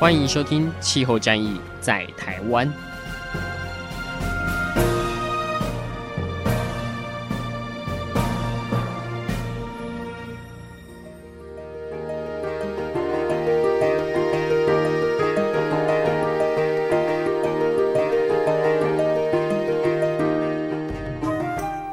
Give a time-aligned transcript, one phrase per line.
[0.00, 2.66] 欢迎收听《气候战役在台湾》。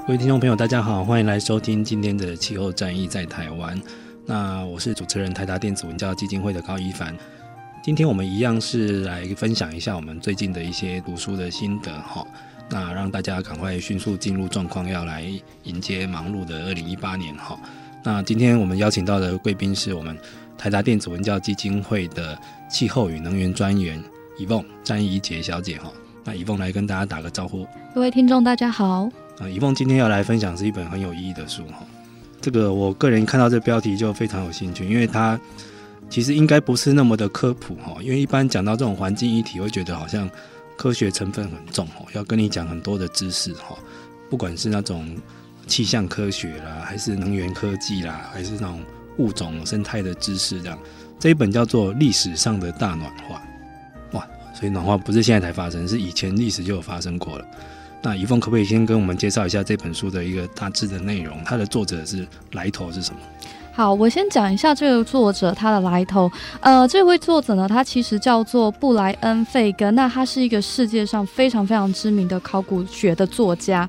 [0.07, 3.77] 各位听众朋友，大家好，欢迎来收听今天的《气候战役在台湾》。
[4.25, 7.13] 那我是主持人台达电子文教基金会的高一凡。
[7.87, 12.21] 今天我们一样是来分享一下我们最近的一些读书的心得哈。
[12.69, 15.25] 那让大家赶快迅速进入状况，要来
[15.63, 17.57] 迎接忙碌的二零一八年哈。
[18.03, 20.17] 那今天我们邀请到的贵宾是我们
[20.57, 22.37] 台达电子文教基金会的
[22.69, 24.03] 气候与能源专员
[24.37, 25.89] 伊凤詹怡杰小姐哈。
[26.25, 27.65] 那伊凤来跟大家打个招呼。
[27.95, 29.09] 各位听众大家好。
[29.39, 31.85] 啊，伊凤今天要来分享是一本很有意义的书哈。
[32.41, 35.39] 这个我个人看到这标题就非常有兴趣，因为它
[36.09, 37.97] 其实应该不是那么的科普哈。
[38.01, 40.29] 因为一般讲到这种环境议题，会觉得好像
[40.77, 43.77] 科学成分很重哈，要跟你讲很多的知识哈。
[44.29, 45.15] 不管是那种
[45.67, 48.81] 气象科学啦，还是能源科技啦，还是那种
[49.17, 50.77] 物种生态的知识这样。
[51.19, 53.41] 这一本叫做《历史上的大暖化》
[54.15, 57.45] 哇，所以暖化不是现在才发生，是以前历史就有发生过了。
[58.03, 61.41] 那怡凤可不可以先跟我们介绍一下这本书的一个大致的内容？
[61.43, 63.19] 它的作者是来头是什么？
[63.77, 66.31] 好，我先讲一下这个作者他的来头。
[66.61, 69.93] 呃，这位作者呢，他其实叫做布莱恩·费根。
[69.93, 73.87] 那他是一个世界上非常非常知名的考古学的作家。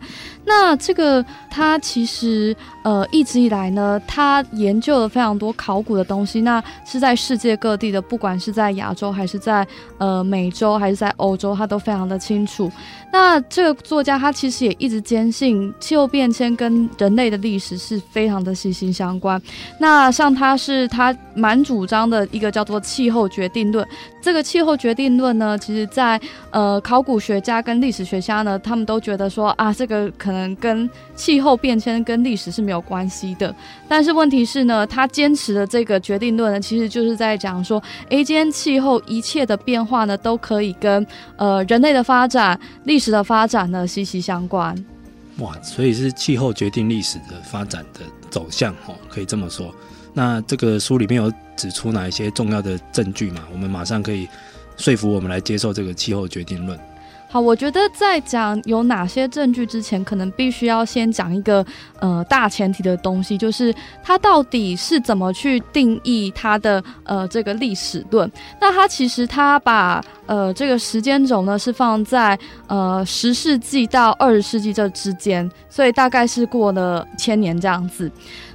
[0.48, 6.40] 那这个他其实呃一直以来呢，他研究了非常多考古的东西。
[6.40, 9.66] 那是在世界各地的，不管是在亚洲还是在
[9.98, 12.72] 呃美洲还是在欧洲，他都非常的清楚。
[13.12, 19.40] 那这个作家他其实也一直坚信气候变迁跟人类的历史是非常的息息相关。
[19.78, 23.86] 那像他是他蛮主张的一个叫做气候决定论。
[24.20, 26.20] 这个气候决定论呢，其实在
[26.50, 33.54] 呃考古学家跟历史学家呢，他们都觉得说啊，这个可能嗯跟气候变迁跟历史是没有关系的。
[33.88, 41.06] 但是问题是呢，他坚持的这个决定论呢，其实就是在讲说，诶，今天气候一切的变化呢，都可以跟
[41.36, 44.74] 呃人类的发展、历史的发展呢息息相关。
[45.38, 48.00] 哇，所以是气候决定历史的发展的
[48.30, 49.74] 走向哦，可以这么说。
[50.12, 53.42] 那这个书里面有指出哪一些重要的证据吗？
[53.52, 54.28] 我们马上可以
[54.76, 56.78] 说服我们来接受这个气候决定论。
[57.30, 61.64] 好，我觉得在讲有哪些证据之前，可能必须要先讲一个
[62.00, 68.30] 呃大前提的东西，就是它到底是怎么去定义它的呃这个历史论。
[68.58, 78.10] 那它其实它把呃这个时间轴呢是放在呃十世纪到二十世纪这之间，所以大概是过了千年这样子。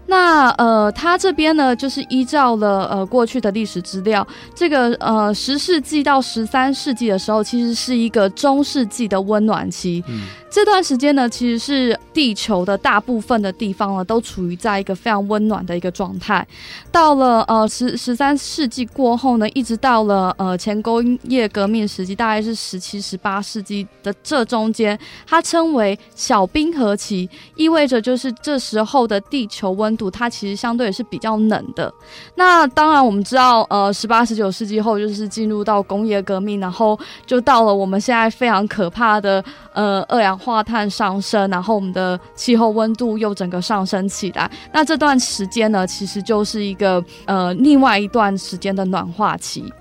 [0.06, 10.04] 那呃，他这边呢，就是依照了呃过去的历史资料，这个呃十世纪到十三世纪的时候，其实是一个中世纪的温暖期。
[10.08, 16.48] 嗯这段时间呢，其实是地球的大部分的地方呢，都处于在一个非常温暖的一个状态。
[16.92, 31.94] 到了呃十十三世纪过后呢，一直到了呃前工业革命时期，大概是十七、十八世纪的这中间，它称为小冰河期，意味着就是这时候的地球温度它其实相对也是比较冷的。
[32.36, 39.44] 那当然我们知道，呃十八、十九世纪后就是进入到工业革命，然后就到了我们现在非常可怕的
[39.74, 44.50] 呃二氧化碳上升，然后我们的气候温度又整个上升起来。
[44.72, 49.72] 那这段时间呢，其实就是一个呃另外一段时间的暖化期。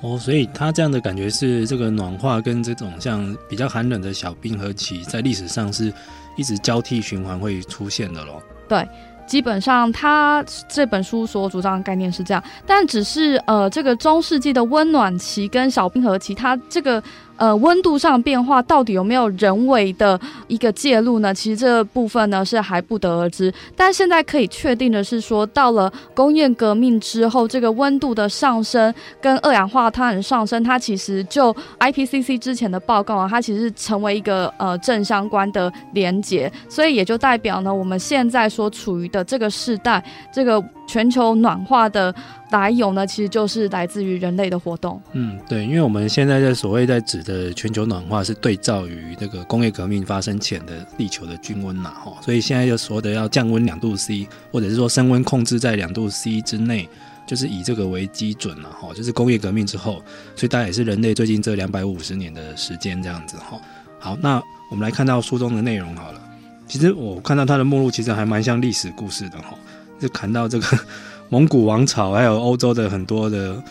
[0.00, 5.92] 哦，所以它这样的感觉是这个暖化跟这种像比较寒冷的小冰河期，在历史上是
[6.36, 8.40] 一直交替循环会出现的咯。
[8.68, 8.86] 对，
[9.28, 17.00] 基本上他这本书所主张的概念是这样，但只是呃这个中世纪的温暖期跟小冰河期，它这个。
[17.38, 21.32] 呃，温度上变化到底有没有人为的一个介入呢？
[21.32, 23.52] 其实这部分呢是还不得而知。
[23.76, 36.52] 但现在可以确定的是说，到了工业革命之后，这个温度的上升跟二氧化碳上升，它其实就 IPCC 之前的报告啊，它其实成为一个呃正相关的连结。
[36.68, 42.12] 所以也就代表呢，我们现在所处于的这个世代，这个全球暖化的
[42.50, 45.00] 来由呢，其实就是来自于人类的活动。
[45.12, 56.88] 嗯，对，因为我们现在在所谓在指的全球暖化，是对照于这个工业革命发生前的地球的均温呐，哈，所以现在就说的要降温两度 C，或者是说升温控制在两度 C 之内，
[57.26, 60.02] 就是以这个为基准了，哈，就是工业革命之后，
[60.34, 63.60] 所以大概也是人类最近这两百五十年的时间这样子，哈。
[64.00, 66.20] 好，那我们来看到书中的内容好了。
[66.66, 69.54] 其实我看到它的目录，其实还蛮像历史故事的，哈。
[69.98, 70.78] 就谈到这个
[71.28, 73.62] 蒙古王朝，还有欧洲的很多的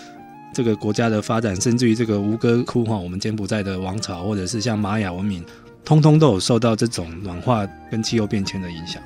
[0.53, 5.43] 这个国家的发展，甚至于这个吴哥窟哈，我们柬埔寨的王朝，或者是像玛雅文明，
[5.83, 9.01] 通通都有受到这种暖化跟气候变迁的影响。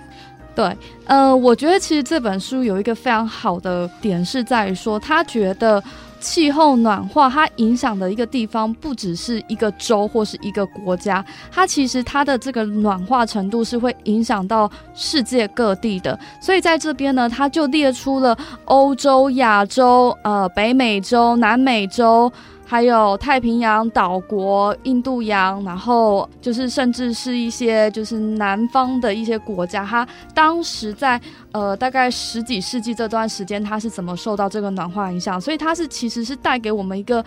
[0.54, 0.76] 对，
[1.06, 5.82] 呃，我觉得其实这本书有一个非常好的点是在于说，他觉得。
[6.22, 16.18] 气候暖化，它影响的一个地方不只是一个州或是一个国家，它其实它的这个暖化程度是会影响到世界各地的。
[16.40, 22.32] 所以在这边呢，它就列出了欧洲、亚洲、呃北美洲、南美洲。
[22.72, 31.20] 还有太平洋岛国、印度洋，然后就是甚至是一些就是南方的一些国家，它当时在
[31.52, 35.42] 呃大概十几世纪这段时间，它是怎么受到这个暖化影响？
[35.42, 37.22] 所以它是其实是带给我们一个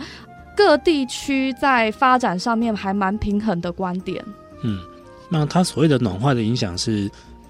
[0.57, 4.25] 各地区在发展上面还蛮平衡的观点。
[4.63, 4.79] 嗯，
[5.29, 7.07] 那它所谓的暖化的影响是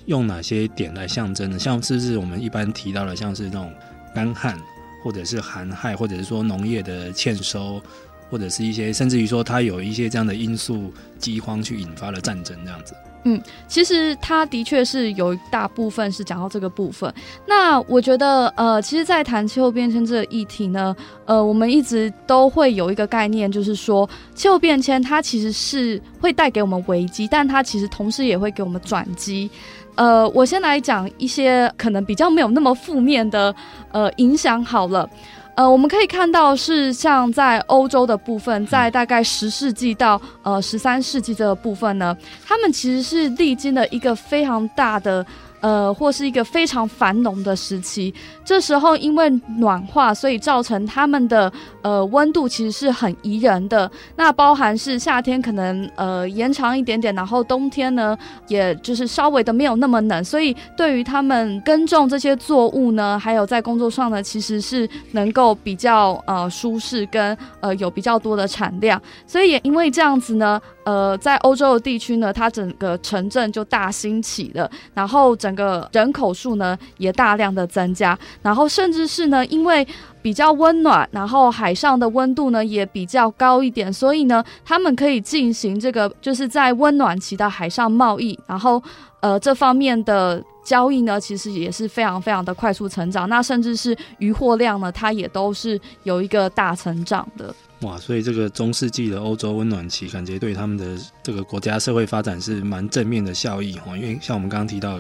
[0.07, 1.57] 用哪些点来象征的？
[1.57, 3.71] 像是不是我们一般提到的，像是那种
[4.13, 4.59] 干旱？
[5.05, 7.79] 或者是寒害，或者是说农业的欠收，
[8.27, 12.95] 或者是一些甚至于说它有一些这样的因素，饥荒去引发了战争这样子。
[13.27, 17.13] 嗯，其实它的确是有一大部分是讲到这个部分。
[17.47, 29.49] 那我觉得，呃，其实，在谈气候变迁这个议题呢，呃，我们一直都会有一个概念，就是说气候变迁它其实是会带给我们危机，但它其实同时也会给我们转机。
[29.95, 33.53] 呃，我先来讲一些可能比较没有那么负面的
[33.91, 35.09] 呃影响好了。
[35.55, 42.15] 呃，我们可以看到是像在欧洲的部分，在大概十世纪到呃十三世纪这个部分呢，
[42.45, 45.25] 他们其实是历经了一个非常大的。
[45.65, 48.13] 呃，或是一个非常繁荣的时期，
[48.43, 49.27] 这时候因为
[49.57, 51.51] 暖化，所以造成他们的
[51.81, 53.89] 呃温度其实是很宜人的。
[54.15, 58.15] 那包含是夏天可能呃延长一点点，然后冬天呢，
[58.47, 69.01] 也就是稍微的没有那么冷，所以对于他们耕种这些作物呢，还有在工作上呢，其实是能够比较呃舒适跟呃有比较多的产量。
[69.25, 70.61] 所以也因为这样子呢。
[70.85, 79.87] 呃，在欧洲的地区呢，它整个城镇就大兴起了，然后整个人口数呢也大量的增加，然后甚至是呢，因为
[80.21, 88.81] 比较温暖，然后海上的温度呢也比较高一点，所以呢，他们可以进行这个就是在温暖期的海上贸易，然后
[89.21, 97.53] 呃这方面的交易呢，其实也是非常非常的快速成长，那甚至是渔获量呢，它也都是有一个大成长的。
[97.81, 103.95] 哇，所以这个中世纪的欧洲温暖期，感觉对他们的这个国家社会发展是蛮正面的效益哦。
[103.95, 104.97] 因为像我们刚刚提到，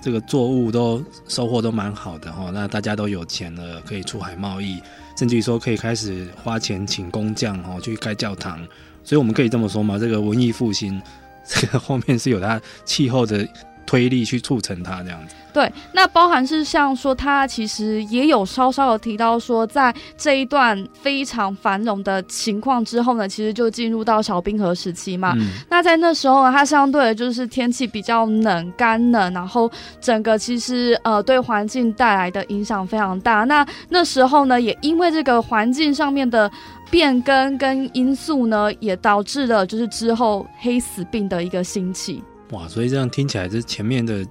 [0.00, 4.80] 这个作物都收获都蛮好的哈，那大家都有钱了，可以出海贸易，
[5.16, 8.58] 甚至于说可以开始花钱请工匠哈去盖教堂。
[9.04, 11.00] 所以我们可以这么说嘛，这个文艺复兴，
[11.46, 13.46] 这个后面是有它气候的。
[13.88, 25.32] 推力去促成它这样子，对，那包含是像说，它其实也有稍稍的提到说，在这一段非常繁荣的情况之后呢，其实就进入到小冰河时期嘛。
[25.38, 29.70] 嗯、那在那时候呢，它相对的就是天气比较冷、干冷，然后
[30.02, 33.44] 整个其实呃对环境带来的影响非常大。
[33.44, 36.50] 那那时候呢，也因为这个环境上面的
[36.90, 42.22] 变更跟因素呢，也导致了就是之后黑死病的一个兴起。
[42.50, 44.26] 哇，所以这样听起来，这前面的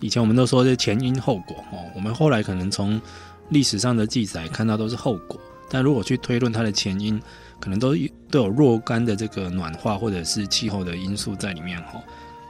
[0.00, 1.90] 以前我们都说这前因后果哦。
[1.94, 3.00] 我们后来可能从
[3.48, 7.20] 历史上的记载看到都是后果，但如果去推论它的前因，
[7.58, 7.94] 可能都
[8.30, 12.00] 都有若干的这个暖化或者是气候的因素在里面哈。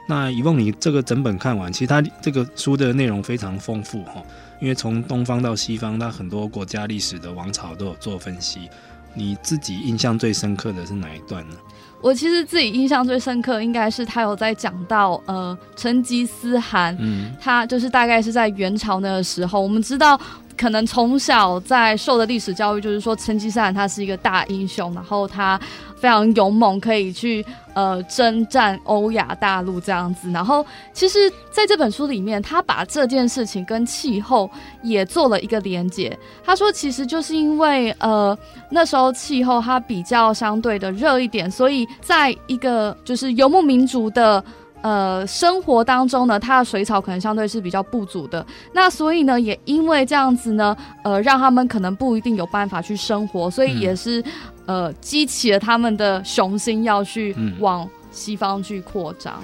[0.07, 4.21] 那以凤，你这个整本看完，其实它这个书的内容非常丰富哈，
[4.59, 8.69] 因为从东方到西方，它很多国家历史的王朝都有做分析。
[9.13, 11.55] 你自己印象最深刻的是哪一段呢？
[12.03, 20.19] 我其实自己印象最深刻，应该是他有在讲到呃成吉思汗，嗯，他就是大概是在元朝那个时候，我们知道。
[20.55, 25.59] 可能从小在受的历史教育就是说，成吉思汗他是一个大英雄，然后他
[26.03, 30.29] 非常勇猛，可以去呃征战欧亚大陆这样子。
[30.31, 36.19] 然后其实在这本书里面，他把这件事情跟气候也做了一个连接。
[36.43, 38.37] 他说，其实就是因为呃
[38.69, 44.43] 那时候气候它比较相对的热一点，所以在一个就是游牧民族的。
[44.83, 48.45] 呃生活当中呢，它的水草可能相对是比较不足的。
[48.73, 54.21] 那所以呢，也因为这样子呢，呃，让他们可能不一定有办法去生活，所以也是、
[54.65, 59.41] 嗯、呃激起了他们的雄心，要去往西方去扩张。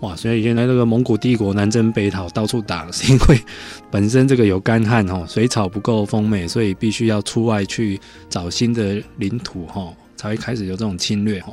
[0.00, 3.40] 哇，所以原来这个蒙古帝国南征北讨到处打，是因为
[3.90, 11.52] 本身这个有干旱哈，水草不够丰美，所以必须要出外去找新的领土哈，才会开始有这种侵略哈。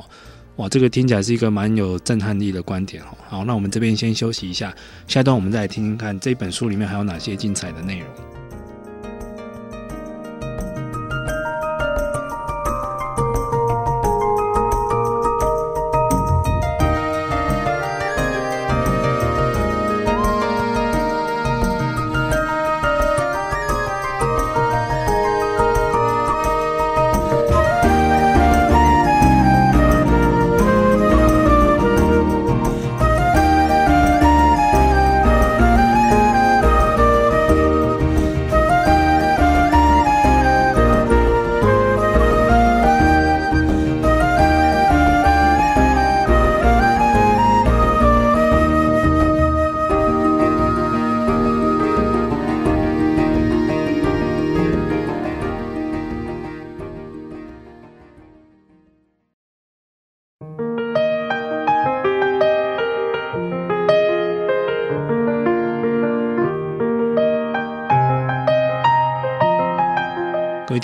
[0.56, 3.08] 哇，这个听起来是一个蛮有震撼力的观点哦。
[3.28, 4.74] 好，那我们这边先休息一下，
[5.06, 8.08] 下一段我们再来听听看这本书里面还有哪些精彩的内容。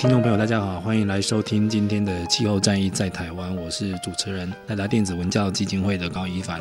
[0.03, 6.59] 听众朋友，大家好，欢迎来收听今天的《气候战役在台湾》，我是主持人台达电子文教基金会的高一凡。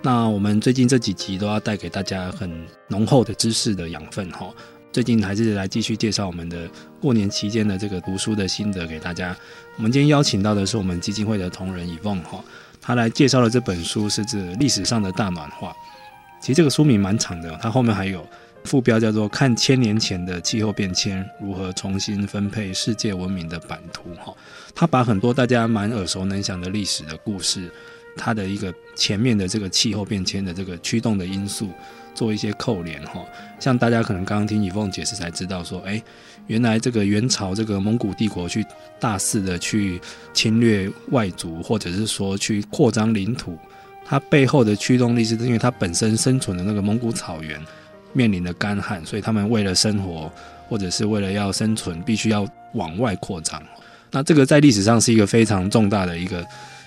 [0.00, 2.48] 那我们最近这几集都要带给大家很
[2.86, 4.48] 浓厚的知识的养分哈。
[4.92, 6.70] 最近还是来继续介绍我们的
[7.00, 9.36] 过年期间的这个读书的心得给大家。
[9.76, 12.44] 我们今天邀请到的是我们基金会的同仁 Yvonne 哈，
[12.80, 15.74] 他来介绍的这本书是指历史上的大暖化。
[16.40, 18.24] 其实这个书名蛮长的，它后面还有。
[18.64, 24.34] 副标叫做“看千年前的气候变迁如何重新分配世界文明的版图”哈，
[24.74, 27.70] 他把很多大家蛮耳熟能详的历史的故事，
[28.16, 31.68] 它的一个前面的这个气候变迁的这个驱动的因素
[32.14, 33.22] 做一些扣连哈，
[33.60, 36.02] 像大家可能刚刚听 Yvonne 解释才知道说，哎，
[36.46, 38.64] 原来这个元朝这个蒙古帝国去
[38.98, 40.00] 大肆的去
[40.32, 43.58] 侵略外族，或者是说去扩张领土，
[44.06, 47.60] 它背后的驱动力是因为它本身生存的那个蒙古草原。
[48.14, 50.32] 面临的干旱，所以他们为了生活，
[50.68, 53.62] 或者是为了要生存，必须要往外扩张。
[54.10, 56.46] 那这个在历史上是一个非常重大的一个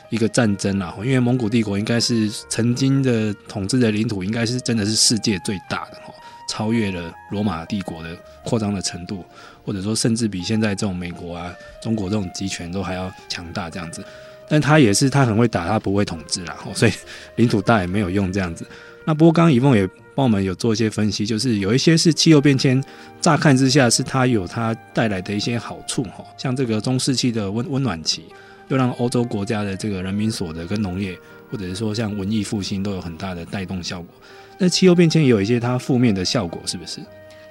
[0.09, 6.13] 一个战争啊，因为蒙古帝国应该是曾经的统治的领土，应该是真的是世界最大的哈，
[6.49, 9.25] 超越了罗马帝国的扩张的程度，
[9.65, 14.03] 或者说甚至比现在这种美国啊、中国这种集权都还要强大这样子。
[14.49, 16.93] 但他也是他很会打，他不会统治啦，所以
[17.35, 18.65] 领土大也没有用这样子。
[19.03, 22.83] 那不过刚刚 Yvonne 也帮我们有做一些分析，就是有一些是气候变迁，
[23.21, 28.25] 乍看之下是它有它带来的一些好处哈，像这个中世纪的温温暖期，
[28.69, 31.15] 又让欧洲国家的这个人民所得跟农业，
[31.51, 34.07] 或者是说像文艺复兴都有很大的带动效果。
[34.57, 36.99] 那气候变迁也有一些它负面的效果，是不是？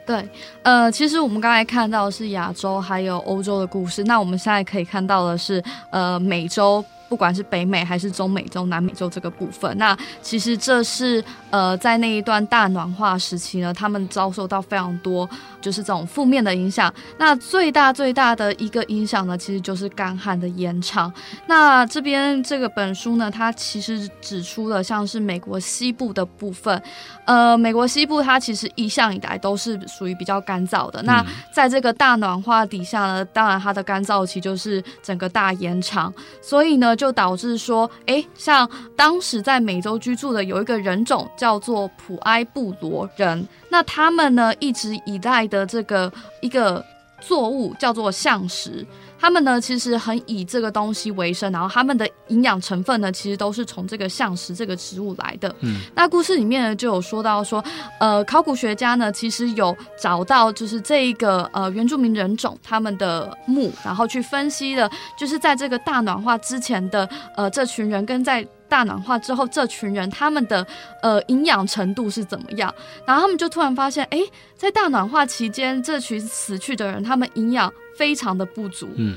[0.04, 0.28] 对，
[0.64, 6.85] 呃，其实我们刚才看到的是亚洲还有欧洲的故事，那我们现在可以看到的是呃美洲。
[7.08, 15.28] 不管是北美还是中美洲、南美洲这个部分，那其实这是呃在那一段大暖化时期呢，他们遭受到非常多
[15.60, 16.92] 就是这种负面的影响。
[17.16, 21.12] 那最大最大的一个影响呢，其实就是干旱的延长。
[21.46, 26.82] 那这边这个本书呢，它其实指出了像是美国西部的部分，
[27.25, 31.00] 呃，美国西部它其实一向以来都是属于比较干燥的。
[31.04, 36.95] 那在这个大暖化底下呢，当然它的干燥期就是整个大延长，所以呢。
[36.96, 46.84] 就导致说，哎，像当时在美洲居住的有一个人种叫做普埃布罗人，那他们呢一直以来的这个一个
[47.20, 48.86] 作物叫做象石。
[49.18, 55.54] 他们呢，其实很以这个东西为生，然后他们的营养成分呢，其实都是从这个象石这个植物来的。
[55.61, 57.64] 嗯，那故事里面呢，就有说到说，
[57.99, 70.66] 呃，考古学家呢，其实有找到就是这一个呃原住民人种他们的墓，然后去分析了，就是在这个大暖化之前的呃这群人，跟在大暖化之后这群人他们的
[71.02, 74.20] 呃营养程度是怎么样，然后他们就突然发现，哎，
[74.56, 77.73] 在大暖化期间，这群死去的人，他们营养。
[77.96, 79.14] 非常的不足，嗯，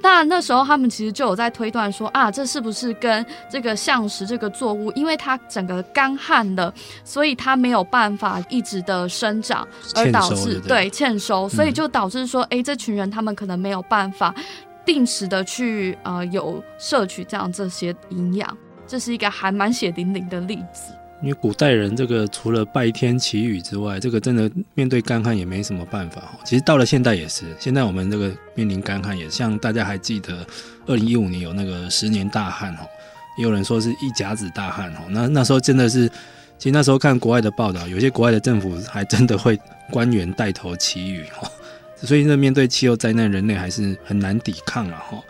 [0.00, 6.72] 那那时候他们其实就有在推断说啊，这是不是跟这个橡石这个作物，因为它整个干旱了，
[7.04, 9.66] 所以它没有办法一直的生长，
[9.96, 14.32] 而导致对欠收，所以就导致说，哎、嗯，这群人他们可能没有办法
[14.86, 18.56] 定时的去呃有摄取这样这些营养，
[18.90, 20.92] 这是一个还蛮血淋淋的例子。
[21.22, 26.36] 因为古代人这个除了拜天祈雨之外，这个真的面对干旱也没什么办法。
[26.44, 30.44] 其实到了现代也是，现在我们这个面临干旱，也像大家还记得，
[30.86, 32.84] 二零一五年有那个十年大旱哈，
[33.38, 35.04] 也有人说是一甲子大旱哈。
[35.10, 36.08] 那那时候真的是，
[36.58, 39.56] 其实那时候看国外的报道，有些国外的政府还真的会
[39.92, 41.48] 官员带头祈雨哈。
[42.02, 45.22] 所以，这面对气候灾难，人类还是很难抵抗了哈。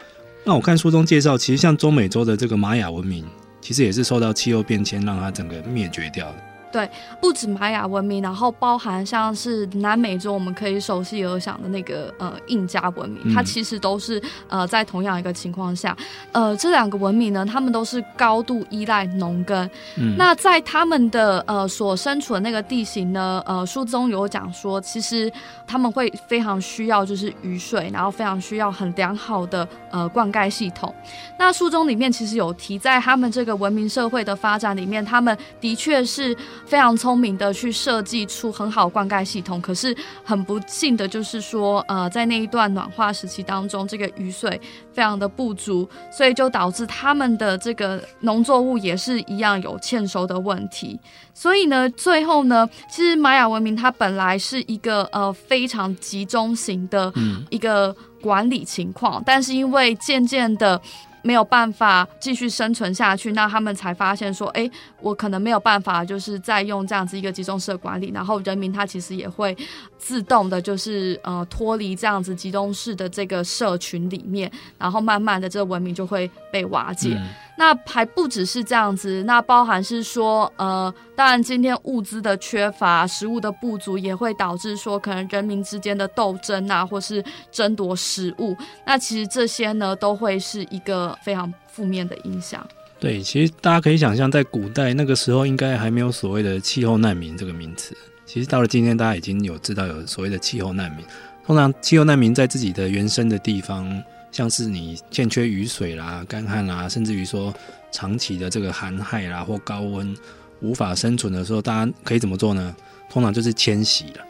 [0.45, 3.23] 那我看书中介绍，其实像中美洲的这个玛雅文明。
[3.61, 6.50] 其实也是受到气候变迁，让它整个灭绝掉的。
[6.73, 6.89] 对，
[7.21, 15.97] 不止玛雅文明，然后包含像是南美洲，我们可以熟悉而想的那个呃印加文明，嗯、它其实都是呃在同样一个情况下，
[16.31, 19.69] 呃这两个文明呢，他们都是高度依赖农耕。
[19.97, 25.29] 嗯，那在他们的呃所身处的那个地形呢，呃书中有讲说，其实
[25.67, 30.95] 他们会非常需要就是雨水，然后非常需要很良好的呃灌溉系统。
[31.37, 36.37] 那书中里面其实有提，在他们这个文明社会的发展里面，他们的确是。
[36.71, 44.61] 非常聪明的去设计出很好灌溉系统，可是很不幸的就是说，呃，在那一段暖化时期当中，这个雨水
[44.93, 50.97] 非常的不足，所以就导致他们的这个农作物也是一样有欠收的问题。
[51.35, 57.13] 所以呢，最后呢，其实玛雅文明它本来是一个呃非常集中型的
[57.49, 60.81] 一个管理情况，嗯、但是因为渐渐的。
[61.23, 69.57] 没有办法继续生存下去，那他们才发现说，哎，我可能没有办法，就是再用这样子一个集中式的管理，然后人民他其实也会
[70.01, 77.15] 自动的，就是呃脱离这样子集中式的这个社群里面，然后慢慢的这个文明就会被瓦解。
[77.15, 77.29] 嗯
[77.61, 88.57] 那还不只是这样子，那包含是说，呃，当然今天物资的缺乏、食物的不足，也会导致说可能人民之间的斗争啊，或是争夺食物。
[88.87, 92.67] 那其实这些呢，都会是一个非常负面的影响。
[92.99, 97.95] 对，其实大家可以想象，在古代那个时候，应该还没有所谓的气候难民这个名词。
[98.33, 101.05] 其实到了今天，大家已经有知道有所谓的气候难民。
[101.45, 104.01] 通常气候难民在自己的原生的地方。
[104.31, 107.53] 像是你欠缺雨水啦、干旱啦，甚至于说
[107.91, 110.17] 长期的这个寒害啦或高温
[110.61, 112.73] 无法生存的时候，大家可以怎么做呢？
[113.09, 114.25] 通常就是迁徙了，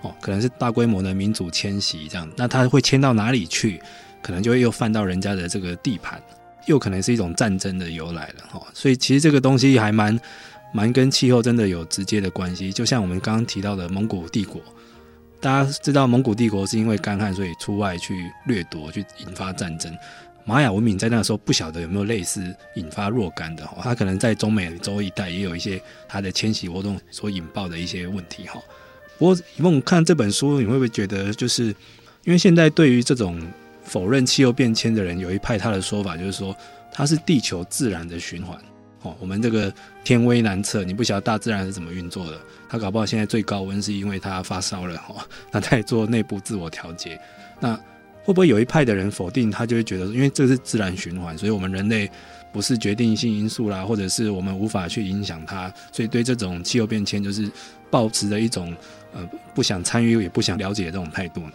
[0.00, 2.26] 哦，可能是大规模的民族迁徙这样。
[2.38, 3.78] 那他会迁到哪里去？
[4.22, 6.18] 可能就会又犯到人家的这个地盘，
[6.64, 8.66] 又可能是一种战争的由来了哈。
[8.72, 10.18] 所以其实这个东西还蛮
[10.74, 12.72] 蛮跟气候真的有直接的关系。
[12.72, 14.60] 就像我们刚刚提到的蒙古帝国。
[15.40, 19.94] 大家知道蒙古帝国是因为干旱，所以出外去掠夺，去引发战争。
[20.46, 22.42] 玛雅文明在那个时候不晓得有没有类似
[22.76, 28.58] 引发若干的哈，它可能在中美洲一带也有一些它的迁徙活动所引爆的一些问题哈。
[29.18, 31.66] 不过，以梦看这本书，你会不会觉得，就是
[32.24, 33.40] 因为现在对于这种
[33.84, 36.56] 否认气候变迁的人，有一派他的说法就是说，
[36.90, 38.58] 它是地球自然的循环。
[39.04, 42.38] 哦，我们这个天威难测，你不晓得大自然是怎么运作的。
[42.68, 47.20] 他搞不好现在最高温是因为他发烧了，哈， 那他也做内部自我调节。
[47.60, 47.74] 那
[48.24, 52.10] 会不会有一派的人否定他，就会觉得，因为这是自然循环，所以我们人类
[52.52, 57.50] 不是决定性因素啦，或者是我们无法去影响它，所以对这种气候变迁就是
[57.90, 58.74] 抱持着一种
[59.12, 61.52] 呃不想参与也不想了解的这种态度呢？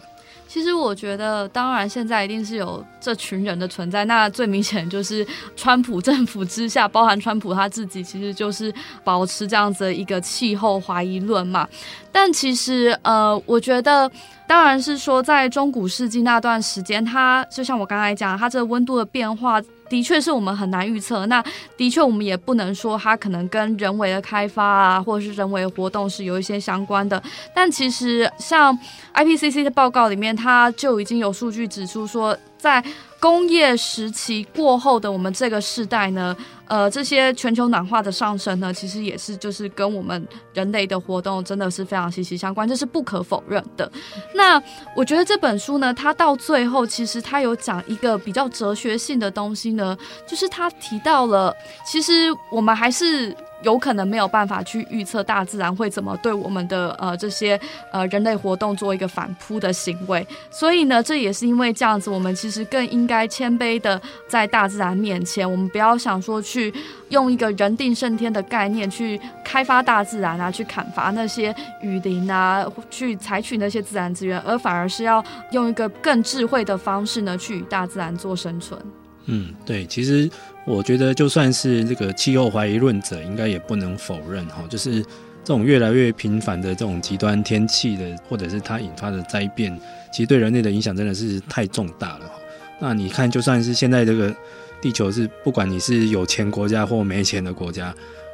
[0.52, 4.04] 其实我觉得，当然现在一定是有这群人的存在。
[4.06, 11.68] 那最明显就是川普政府之下，包含川普他自己，其实就是保持这样子的一个气候怀疑论嘛。
[12.10, 14.10] 但其实，呃，我觉得，
[14.48, 19.62] 当然是说，在中古世纪那段时间，它就像我刚才讲，它这温度的变化。
[19.90, 21.44] 的确是我们很难预测，那
[21.76, 27.22] 的确我们也不能说它可能跟人为的开发啊，或者是人为活动是有一些相关的。
[27.52, 28.78] 但其实像
[29.14, 32.84] IPCC 的报告里面，它就已经有数据指出说，在
[33.18, 43.90] 工业时期过后的我们这个时代呢，呃，这些全球暖化的上升呢，其实也是就是跟我们人类的活动真的是非常息息相关，这是不可否认的。
[44.34, 44.62] 那
[44.96, 49.96] 我觉得这本书呢，它到最后其实它有讲一个比较哲学性的东西呢，
[50.26, 52.12] 就是它提到了，其实
[52.50, 53.36] 我们还是。
[53.62, 57.60] 有可能没有办法去预测大自然会怎么对我们的呃这些
[57.92, 66.72] 呃人类活动做一个反扑的行为，所以呢，这也是因为这样子，我们其实更应该谦卑的在大自然面前，我们不要想说去
[67.10, 78.80] 用一个人定胜天的概念去开发大自然啊，去砍伐那些雨林啊，去采取那些自然资源，而反而是要用一个更智慧的方式呢，去与大自然做生存。
[79.26, 80.28] 嗯，对，其实
[80.66, 89.76] 我觉得就算是这个气候怀疑论者，应该也不能否认哈，就是这种越来越频繁的这种极端天气的，或者是它引发的灾变，
[90.12, 92.34] 其实对人类的影响真的是太重大了哈。
[92.78, 94.34] 那你看，就算是现在这个
[94.80, 97.92] 地球是不管你是有钱国家或没钱的国家，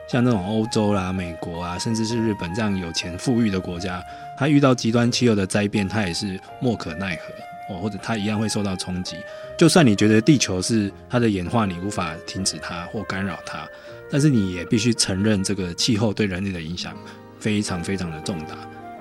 [0.09, 4.03] 像那种欧洲啦、美国啊，甚至是日本这样有钱富裕的国家，
[4.37, 7.33] 它遇到极端气候的灾变，它也是莫可奈何
[7.69, 9.17] 哦，或者它一样会受到冲击。
[9.59, 13.67] 就算你觉得地球是它的演化，你无法停止它或干扰它，
[14.11, 16.97] 但是你也必须承认这个气候对人类的影响
[17.39, 18.57] 非常非常的重大，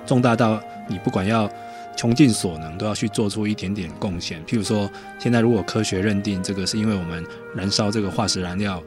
[0.05, 1.49] 重大到你不管要
[1.97, 4.43] 穷尽所能，都要去做出一点点贡献。
[4.45, 7.25] 譬如说，现在如果科学认定这个是因为我们
[7.55, 8.83] 燃烧这个化石燃料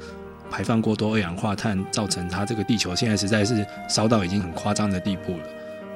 [0.51, 5.45] 排放过多二氧化碳，造成它这个地球现在实在是烧到已经很夸张的地步了，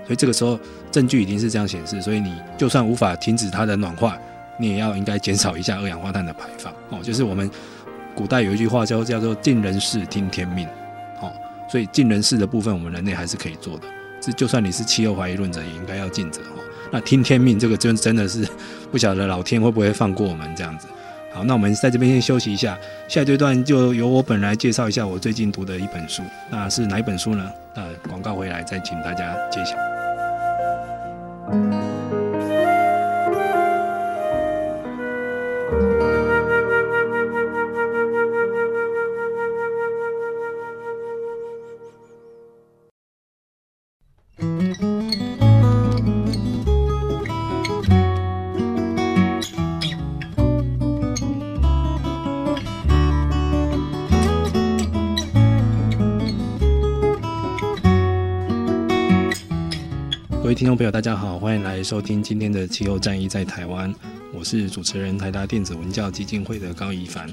[0.04, 0.58] 所以这个时候
[0.90, 4.18] 证据已经是这样显示，所以你就算无法停止它的暖化。
[4.58, 7.50] 你也要应该减少一下二氧化碳的排放哦，就是我们
[8.14, 10.68] 古代有一句话叫叫做“尽人事，听天命”
[11.20, 11.32] 哦，
[11.68, 13.86] 所以尽人事的部分，我们人类还是可以做的。
[14.20, 16.62] 这，就算你是气候怀疑论者，也应该要尽责哦。
[16.92, 18.46] 那听天命这个真真的是
[18.92, 20.86] 不晓得老天会不会放过我们这样子。
[21.32, 27.50] 好，那我们在这边先休息一下，下一阶段就由我本来介绍一下我最近读的一本书，那是哪一本书呢？
[27.74, 29.91] 那广告回来再请大家揭晓。
[31.52, 32.01] Thank you.
[60.62, 63.92] 听众朋友，大家好，欢迎来收听今天的气候战役在台湾。
[64.32, 67.28] 我是主持人台达电子文教基金会的高宜帆。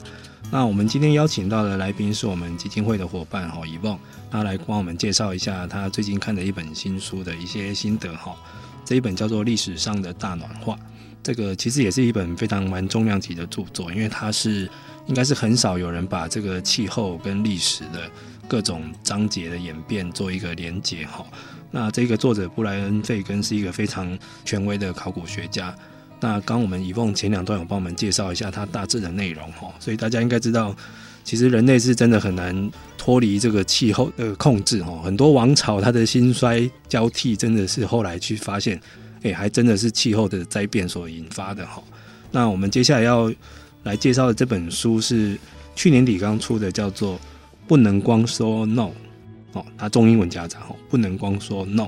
[0.49, 3.95] 那我们今天邀请到的来宾是我们基金会的伙伴哈，伊凤，
[4.31, 8.35] 他来帮我们介绍一下他最近看的一本新书的一些心得哈。
[8.83, 10.73] 这一本叫做《历史上的大暖化》，
[11.21, 14.67] 这个其实也是一本非常蛮重量级的著作，因为它是
[15.05, 18.09] 应该是很少有人把这个气候跟历史的
[18.47, 21.23] 各种章节的演变做一个连结哈。
[21.71, 25.75] 那这个作者布莱恩·费根是一个非常权威的考古学家。
[26.19, 30.75] 那刚我们以凤前两段有帮我们介绍一下他大致的内容哈，所以大家应该知道，
[31.23, 35.01] 其实人类是真的很难脱离这个气候的控制哈。
[35.01, 38.77] 很多王朝它的兴衰交替，真的是后来去发现，
[39.21, 41.81] 哎，还真的是气候的灾变所引发的哈。
[42.31, 43.31] 那我们接下来要
[43.83, 45.39] 来介绍的这本书是
[45.73, 47.15] 去年底刚出的，叫做
[47.65, 48.87] 《不能光说 no》。
[49.53, 51.87] 哦，他中英文夹杂哦，不能光说 no。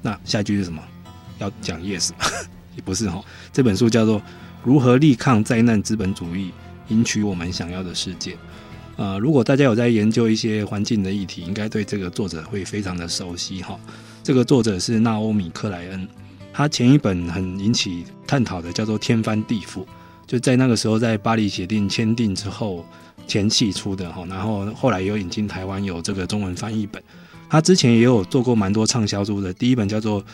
[0.00, 0.82] 那下一句是什么？
[1.38, 2.10] 要讲 yes？
[2.76, 3.20] 也不是哈。
[3.52, 4.20] 这本书叫做
[4.62, 6.52] 《如何力抗灾难资本主义，
[6.88, 8.32] 赢取我们想要的世界》。
[8.96, 13.78] 呃，如果大家有在研究一些环境的议题，应该对这个作者会非常的熟悉哈。
[14.22, 16.08] 这个作者是纳欧米克莱恩，
[16.52, 19.80] 他前一本很引起探讨的叫做《天翻地覆》，
[20.26, 22.84] 就在那个时候，在巴黎协定签订之后。
[23.26, 27.02] 前期出的哈，然后后来有引进台湾有这个中文翻译本，
[27.48, 29.52] 他之前也有做过蛮多畅销书的。
[29.52, 30.22] 第一本叫做《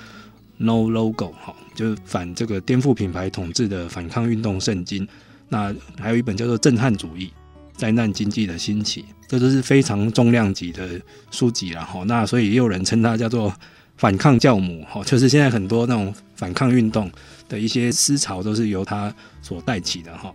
[0.57, 5.07] No Logo》哈，就是反这个颠覆品牌统治的反抗运动圣经。
[5.49, 7.33] 那还有一本叫做《震撼主义：
[7.77, 11.01] 灾难经济的兴起》，这都是非常重量级的
[11.31, 12.05] 书籍了哈。
[12.07, 13.53] 那所以也有人称他叫做
[13.97, 17.11] 反抗教母哈，就是现在很多那种反抗运动
[17.49, 20.33] 的一些思潮都是由他所带起的哈。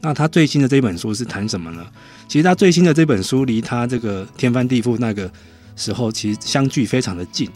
[0.00, 1.84] 那他最新的这本书是谈什么呢？
[2.28, 5.28] 其实他最新的这本书离他这个天翻地覆那个
[5.74, 7.50] 时候，其实相距非常的近，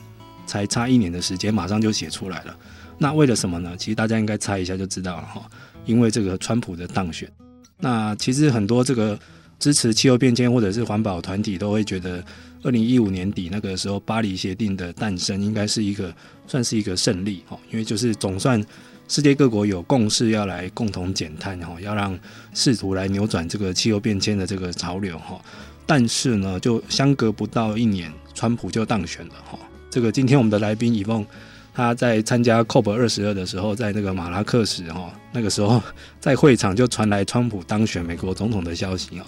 [0.47, 2.57] 才差一年的时间，马上就写出来了。
[2.99, 3.77] 那为了什么呢？
[3.77, 5.43] 其实大家应该猜一下就知道了哈。
[5.87, 7.31] 因为这个川普的当选。
[7.79, 9.19] 那其实很多这个
[9.59, 12.25] 支持气候变迁或者是环保团体都会觉得，
[12.63, 16.13] 二零一五年底那个时候巴黎协定的诞生应该是一个
[16.47, 18.65] 算是一个胜利哈，因为就是总算。
[19.11, 22.17] 世界各国有共识要来共同减碳哈，要让
[22.55, 25.37] 试图来扭转这个气候变迁的这个潮流哈。
[25.85, 29.59] 但是呢，就相隔不到一年，川普就当选了哈。
[29.91, 31.27] 这个今天我们的来宾以凤，
[31.75, 35.83] 他在参加 COP 二十二的时候，在那个马拉克什哈，那个时候
[36.21, 39.27] 在会场就传来川普当选美国总统的消息啊。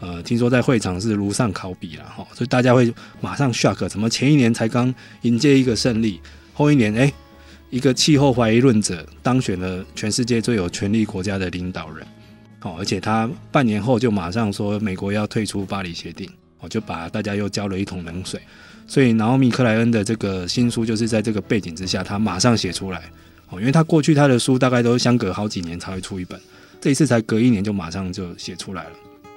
[0.00, 6.20] 呃，听说在会场是如丧考妣了哈，所以大家会马上 shock，怎么前一年才刚迎接一个胜利，
[6.52, 7.12] 后一年哎？
[7.70, 12.04] 一个气候怀疑论者当选了全世界最有权力国家的领导人，
[12.62, 16.28] 哦，而且他半年后就马上说美国要退出巴黎协定，
[16.58, 18.40] 哦，就把大家又浇了一桶冷水。
[18.88, 23.08] 所以，纳欧米克莱恩的这个新书就是在这个背景之下，他马上写出来，
[23.50, 26.40] 哦，因为他过去他的书大概都相隔好几年才会出一本，
[26.80, 28.90] 这一次才隔一年就马上就写出来了。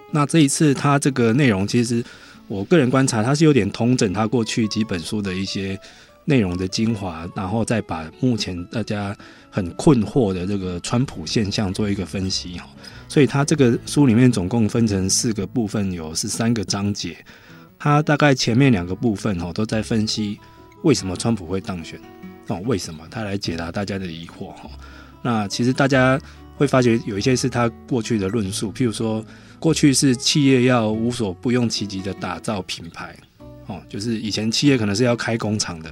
[0.10, 2.04] 那这一次他这个内容，其实
[2.48, 5.80] 我个人观察，他是有点通整他过去几本书的一些。
[6.25, 9.15] 内容的精华，然后再把目前大家
[9.49, 12.67] 很困惑的这个川普现象做一个分析哈，
[13.07, 17.17] 所以他这个书里面总共分成四个部分，有十三个章节，
[17.77, 20.39] 他大概前面两个部分哈都在分析
[20.83, 21.99] 为什么川普会当选
[22.47, 24.69] 哦，为什么他来解答大家的疑惑哈。
[25.21, 26.19] 那其实大家
[26.55, 29.23] 会发觉有一些是他过去的论述，譬如说
[29.59, 33.15] 过去是企业要无所不用其极的打造品牌
[33.67, 35.89] 哦，就是以前企业可能是要开工厂的，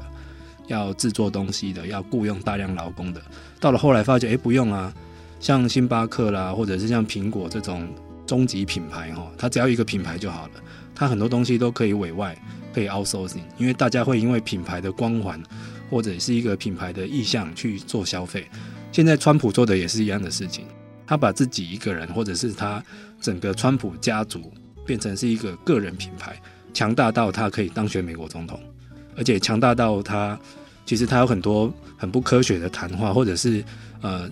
[0.67, 3.21] 要制作东西的，要雇佣大量劳工的，
[3.59, 4.93] 到了后来发觉哎不用啊，
[5.39, 7.87] 像星巴克啦，或者是像苹果这种
[8.25, 10.53] 终极品牌哈，它只要一个品牌就好了。
[10.93, 12.37] 它很多东西都可以委外，
[12.73, 15.41] 可以 outsourcing，因为大家会因为品牌的光环
[15.89, 18.47] 或者是一个品牌的意向去做消费。
[18.91, 20.65] 现在川普做的也是一样的事情，
[21.07, 22.83] 他把自己一个人或者是他
[23.19, 24.53] 整个川普家族
[24.85, 26.39] 变成是一个个人品牌，
[26.73, 28.59] 强大到他可以当选美国总统，
[29.21, 30.35] 而且强大到他
[30.83, 33.63] 其实他有很多很不科学的谈话，或者是
[34.01, 34.27] 呃，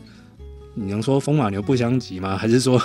[0.73, 2.35] 你能说风马牛不相及吗？
[2.35, 2.81] 还是说？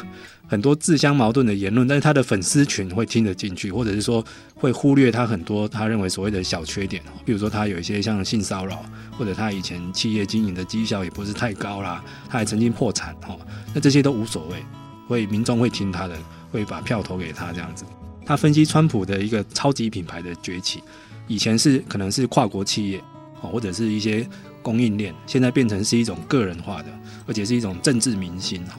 [0.46, 4.22] 很多自相矛盾的言论，但是他的粉丝群会听得进去，或者是说
[4.54, 8.84] 会忽略他很多他认为所谓的小缺点，比如说他有一些像性骚扰，
[9.16, 13.34] 或者他以前企业经营的绩效也不是太高啦，他还曾经破产哈，
[13.72, 14.62] 那这些都无所谓，
[15.08, 16.14] 会民众会听他的，
[16.52, 17.82] 会把票投给他这样子。
[18.26, 20.82] 他分析川普的一个超级品牌的崛起，
[21.26, 23.02] 以前是可能是跨国企业，
[23.40, 24.26] 或者是一些
[24.62, 26.88] 供应链，现在变成是一种个人化的，
[27.26, 28.78] 而且是一种政治明星哈。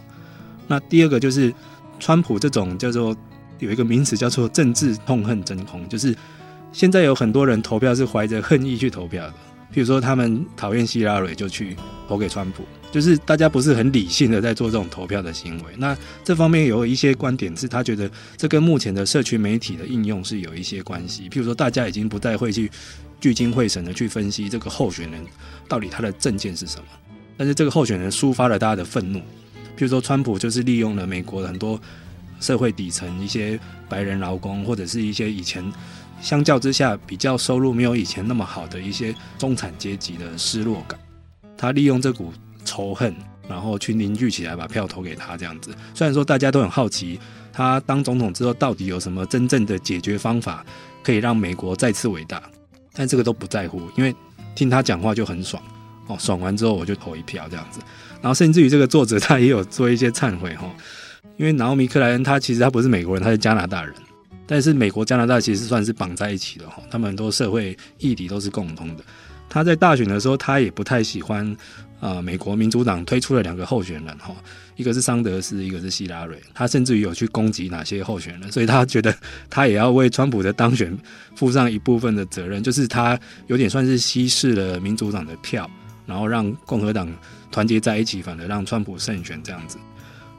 [0.68, 1.54] 那第二个就是，
[2.00, 3.16] 川普这种叫做
[3.60, 6.16] 有一个名词叫做政治痛恨真空，就是
[6.72, 9.34] 现在有很多人投票是怀着恨意去投票的，
[9.74, 11.76] 譬如说他们讨厌希拉蕊就去
[12.08, 12.64] 投给川普，
[12.96, 15.74] 就是大家不是很理性的在做这种投票的行为。
[15.76, 22.72] 那这方面有一些观点是他觉得这跟目前的社群媒体的应用是有一些关系，譬如说大家已经不再会去
[23.20, 25.22] 聚精会神的去分析这个候选人
[25.68, 26.86] 到底他的政见是什么，
[27.36, 29.20] 但是这个候选人抒发了大家的愤怒。
[29.20, 31.78] 譬如说，川普就是利用了美国的很多
[32.40, 35.70] 社会底层一些白人劳工，或者是一些以前
[36.22, 40.98] 相较之下比较收入没有以前那么好的一些中产阶级的失落感，
[41.58, 42.32] 他利用这股
[42.66, 43.16] 仇恨，
[43.48, 45.72] 然后去凝聚起来，把票投给他这样子。
[45.94, 47.18] 虽然说大家都很好奇，
[47.54, 50.66] 他当总统之后到底有什么真正的解决方法，
[51.04, 52.42] 可以让美国再次伟大，
[52.94, 54.14] 但这个都不在乎，因为
[54.56, 55.62] 听他讲话就很爽
[56.08, 57.80] 哦，爽完之后我就投一票这样子。
[58.22, 60.68] 然后甚至于这个作者他也有做一些忏悔哈，
[61.38, 63.94] 因为南奥米克莱恩他其实他不是美国人，他是加拿大人，
[64.48, 69.04] 但是美国加拿大其实算是绑在一起的哈，他们很多社会议题都是共通的。
[69.48, 71.56] 他在大选的时候，他也不太喜欢、
[72.06, 74.36] 呃，美国民主党推出了两个候选人哈，
[74.76, 79.12] 一个是桑德斯，一个是希拉蕊，他甚至于有去攻击哪些候选人，所以他觉得
[79.50, 80.96] 他也要为川普的当选
[81.36, 85.68] 负上一部分的责任，就是他有点算是稀释了民主党的票，
[86.06, 87.12] 然后让共和党。
[87.52, 89.78] 团结在一起，反而让川普胜选这样子。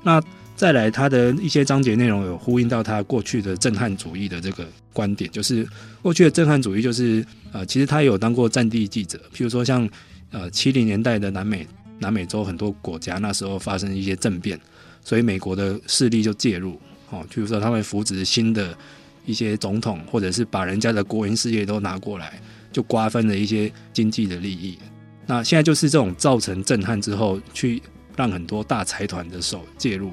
[0.03, 0.23] 那
[0.55, 5.67] 再来，他的一些章节内容有呼应到他过去的震撼主义的这个观点，就是
[6.03, 9.89] 过去的震撼主义就是呃，其实他有当过战地记者，譬如说像
[10.31, 11.67] 呃七零年代的南美
[11.99, 14.61] 南美洲很多国家那时候发生一些政变，
[15.03, 18.77] 所以美国的势力就介入哦，譬如说他会扶植新的
[19.25, 24.79] 一些总统，或者是把人家的国营事业都拿过来，就瓜分了一些经济的利益。
[25.27, 27.83] 那现在就是这种造成震撼之后，去
[28.17, 30.13] 让很多大财团的手介入，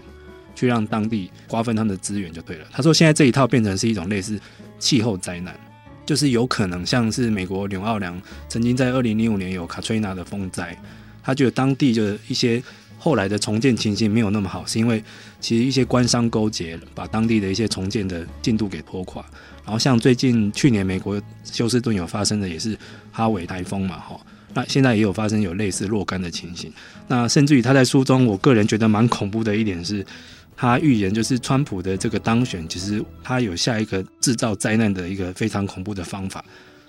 [0.56, 2.66] 去让当地瓜分他们的资源就对了。
[2.72, 4.40] 他说现在这一套变成是一种类似
[4.80, 5.60] 气候灾难，
[6.06, 10.78] 就是有可能像是美国纽奥良曾经在二零零五年有卡崔娜的风灾，
[11.24, 12.62] 他觉得当地就一些
[12.98, 15.04] 后来的重建情形没有那么好，是因为
[15.40, 19.24] 其实一些官商勾结，把当地的一些重建的进度给拖垮。
[19.66, 22.78] 然后像最近去年美国休斯顿有发生的也是
[23.12, 24.20] 哈维台风嘛，哈。
[24.56, 26.72] 那现在也有发生有类似若干的情形，
[27.08, 30.06] 那甚至于他在书中，我个人觉得蛮恐怖的一点是，
[30.56, 36.44] 他预言就是川普的这个当选，其实他有下一个制造灾难的一个非常恐怖的方法，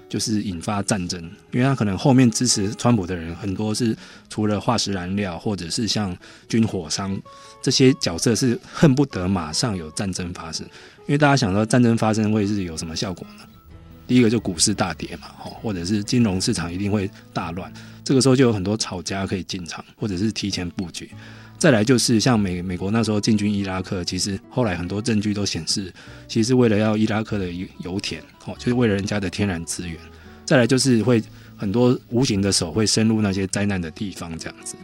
[0.09, 3.97] 就是引发战争，因为他可能后面支持川普的人很多是
[4.29, 6.17] 除了化石燃料或者是像
[6.49, 7.21] 军火商
[7.63, 10.67] 这些角色是恨不得马上有战争发生，
[11.07, 13.45] 因为大家想到战争发生会是有什么效果呢？
[14.07, 17.73] 第一个就股市大跌嘛，或者是金融市场一定会大乱，
[18.05, 21.11] 这个时候就有很多炒家可以进场，或者是提前布局。
[21.65, 25.91] 再来就是像美美国那时候进军伊拉克，其实后来很多证据都显示，
[26.29, 29.97] 其实为了要伊拉克的油田，哦，就是为了人家的天然资源。
[30.45, 31.23] 再来就是会
[31.57, 34.77] 很多无形的手会深入那些灾难的地方，这样子。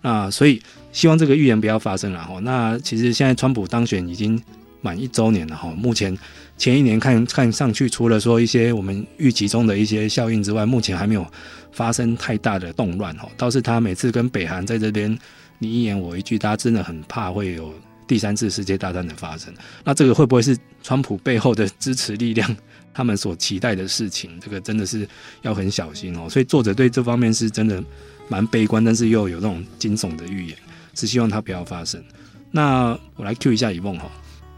[0.00, 2.38] 那所以希望这个预言不要发生了哈。
[2.44, 4.40] 那其实现在川普当选已经
[4.80, 6.16] 满一周年了哈，目前。
[6.56, 11.24] 前一年看看上去，除了说一些我们预期中的一些效应之外，目前还没有
[11.70, 13.28] 发生太大的动乱哈。
[13.36, 15.16] 倒是他每次跟北韩在这边
[15.58, 17.74] 你一言我一句，大家真的很怕会有
[18.06, 19.52] 第三次世界大战的发生。
[19.84, 22.56] 那这个会不会是川普背后的支持力量？
[22.94, 25.08] 他们所期待的事情，这个真的是
[25.42, 26.28] 要很小心哦。
[26.28, 27.80] 所以作者对这方面是真的
[28.26, 30.56] 蛮悲观，但是又有那种惊悚的预言，
[30.94, 32.02] 是希望它不要发生。
[32.50, 34.10] 那我来 Q 一下以梦哈，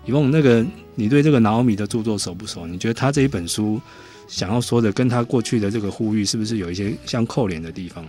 [0.06, 2.66] 以梦那个你对这个拿欧米的著作熟不熟？
[2.66, 3.78] 你觉得他这一本书
[4.26, 8.02] 想要说的，跟他过去的这个呼吁，是不是有一些相扣连的地方？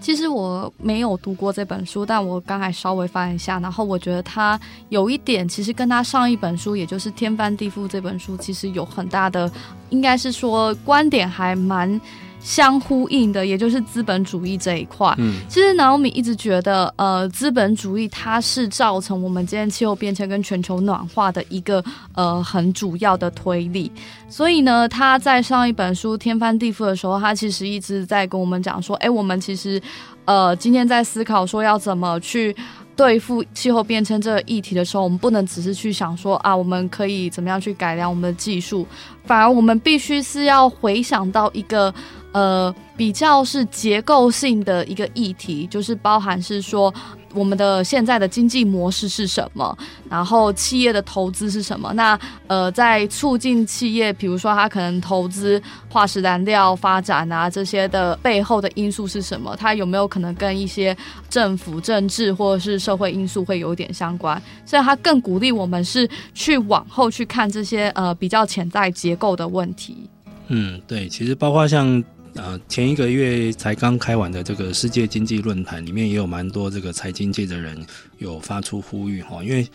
[0.00, 9.50] 其实我没有读过这本书，但我刚才稍微翻一下，然后我觉得他有一点，其实跟他上一本书，也就是《天翻地覆》这本书，其实有很大的，
[9.90, 12.00] 应该是说观点还蛮。
[12.44, 15.12] 相呼应的，也就是资本主义这一块。
[15.16, 21.82] 嗯，其实 Naomi 一直觉得，呃，资本主义它是造成我们今天气候变迁跟全球暖化的一个
[22.14, 23.90] 呃很主要的推力。
[24.28, 29.80] 所以呢，他在上一本书《天翻地覆》的时候，他其实一直在跟我们讲说，哎，我们其实
[30.26, 32.54] 呃今天在思考说要怎么去。
[32.96, 38.86] 对付气候变迁这个议题的时候，我们不能只是去想说啊，我们可以怎么样去改良我们的技术，
[39.24, 41.92] 反而我们必须是要回想到一个
[42.34, 46.92] 呃比较是结构性的一个议题，就是包含是说。
[47.36, 49.76] 我们的现在的经济模式是什么？
[50.08, 51.92] 然后企业的投资是什么？
[51.94, 52.16] 那
[52.46, 59.56] 呃，在促进企业，比如说它可能投资化石燃料发展啊，这些的背后的因素是什么？
[59.56, 60.96] 它有没有可能跟一些
[61.28, 64.40] 政府政治或者是社会因素会有点相关？
[64.64, 70.08] 所以它更鼓励我们是去往后去看这些呃比较潜在结构的问题。
[70.46, 72.00] 嗯，对，其实包括像。
[72.34, 77.86] 呃，前一个月才刚开完的这个世界经济论坛里面，也有蛮多这个财经界的人
[78.18, 79.42] 有发出呼吁哈。
[79.42, 79.66] 因为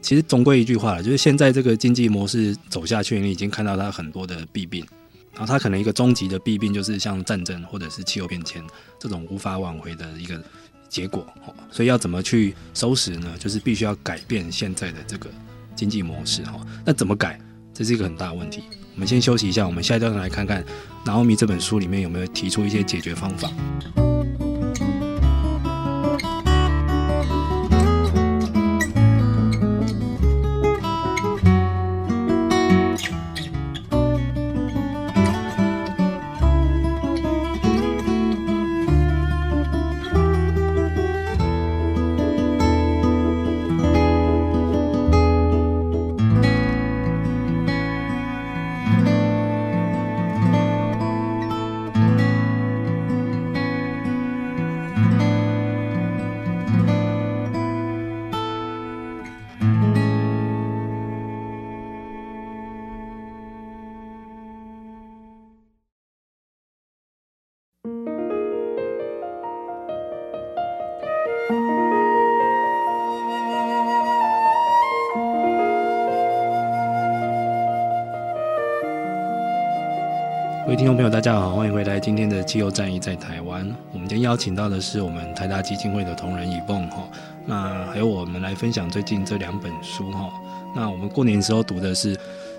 [0.00, 4.86] 其实总归一句话了，就是现在这个经济模式走下去，你已经看到它很多的弊病，
[5.34, 8.64] 然后它可能一个终极的弊病就是像战争或者是气候变迁
[8.98, 10.42] 这种无法挽回的一个
[10.88, 11.26] 结果。
[11.70, 13.36] 所以要怎么去收拾呢？
[13.38, 15.28] 就是必须要改变现在的这个
[15.76, 16.58] 经济模式哈。
[16.86, 17.38] 那怎么改？
[17.74, 18.62] 这是一个很大的问题。
[18.98, 20.64] 我们先休息一下，我们下一段来看看
[21.04, 23.48] 拿奥米这本书里面有没有提出一些解决方法。
[80.78, 83.68] 听众朋友，大家好，欢迎回来今天的气候战役在台湾。
[83.92, 87.02] 我们今天邀请到的是我们台达基金会的同仁以梦哈，
[87.44, 90.32] 那还有我们来分享最近这两本书哈。
[90.76, 92.16] 那我们过年时候读的是，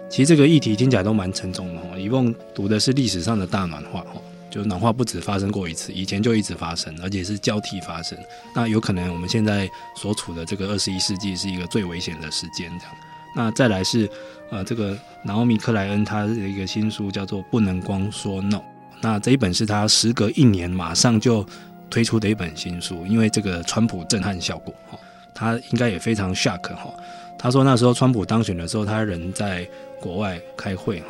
[0.10, 1.98] 其实这个议题听起来都蛮沉重的哈。
[1.98, 4.20] 以梦读的是历史上的大暖化哈，
[4.52, 8.18] 就暖化不止发生过一次，以前就一直发生，而且是交替发生。
[8.54, 12.96] 那有可能我们现在所处的这个二十一世纪是一个最危险的时间这样。
[13.36, 14.10] 那再来是，
[14.50, 18.58] 呃，这个南欧米克莱恩他的一个新书叫做《不能光说 no》。
[19.02, 21.46] 那这一本是他时隔一年马上就
[21.90, 25.00] 推出的一本新书，因为这个川普震撼效果哈，
[25.34, 26.94] 他应该也非常 shock 哈。
[27.38, 29.66] 他说那时候川普当选的时候，他人在
[30.02, 31.08] 国外开会哈，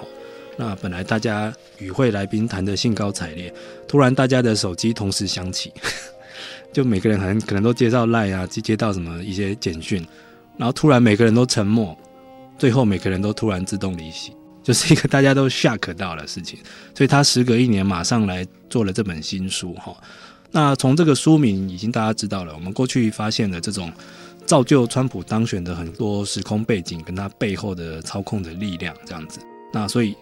[0.58, 3.52] 那本来大家与会来宾谈得兴高采烈，
[3.88, 5.74] 突然大家的手机同时响起，
[6.72, 10.06] 就每个人可能可能都接到 Line 啊，接接到什么一些简讯，
[10.58, 11.98] 然后突然每个人都沉默。
[12.60, 16.60] 最后每个人都突然自动离席，就是一个大家都吓可到的事情，
[16.94, 19.96] 所以他时隔一年马上来做了这本新书哈。
[20.52, 23.90] 那从这个书名已经大家知道了，我们过去发现了这种
[24.46, 29.40] 造就川普当选的很多时空背景跟他背后的操控的力量这样子。
[29.72, 30.14] 那所以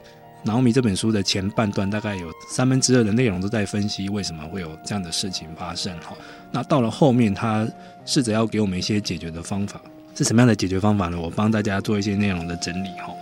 [0.44, 6.16] 拿欧米这本书的前半段大概有三分之二的内容都在分析为什么会有这样的事情发生哈。
[6.52, 7.68] 那到了后面他
[8.06, 9.82] 试着要给我们一些解决的方法。
[10.18, 11.22] 是什么样的解决方法呢？
[11.22, 13.14] 我帮大家做一些内容的整理哈。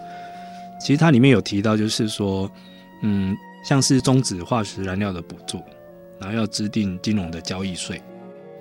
[0.79, 2.49] 其实它里面有提到，就是说，
[3.01, 3.35] 嗯，
[3.65, 5.61] 像是终止化石燃料的补助，
[6.21, 8.01] 然后要制定金融的交易税，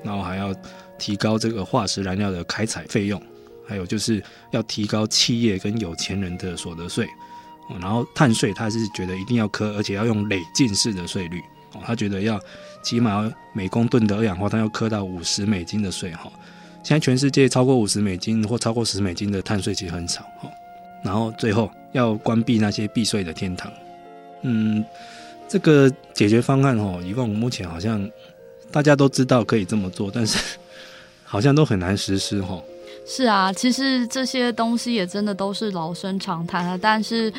[0.02, 0.52] 然后还要
[0.98, 3.22] 提高这个化石燃料的开采费用，
[3.68, 4.20] 还有就是
[4.50, 7.06] 要提高企业跟有钱人的所得税。
[7.80, 11.40] 然后碳税，他是觉得一定要课，而且要用累进式的税率。
[11.72, 12.40] 哦，他觉得要
[12.82, 16.30] 起码要每公吨的二氧化碳要课到五十美金的税哈。
[16.84, 20.48] 现在全世界超过五十美金或超过十美金的碳税其实很少哈。
[21.02, 23.72] 然后最后要关闭那些避税的天堂，
[24.42, 24.84] 嗯，
[25.48, 28.08] 这个解决方案哦，以往目前好像
[28.70, 30.38] 大家都知道可以这么做，但是
[31.24, 32.62] 好像都很难实施哈。
[33.06, 37.30] 是啊，其实这些东西也真的都是老生常谈了，但是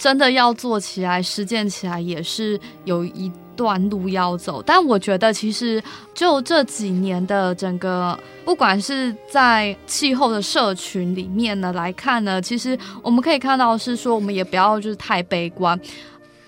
[0.00, 4.62] 真的要做起来、实践起来也是有一段路要走。
[4.64, 5.82] 但我觉得，其实
[6.14, 15.78] 就这几年的整个，不管是在气候的社群里面呢来看呢，其实我们可以看到是说，我们也不要就是太悲观。